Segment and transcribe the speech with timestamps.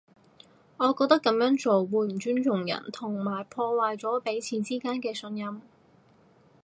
[0.77, 5.61] 我覺得噉樣做會唔尊重人，同埋破壞咗彼此之間嘅信任